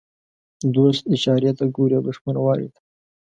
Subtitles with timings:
[0.75, 2.81] دوست اشارې ته ګوري او دښمن وارې ته.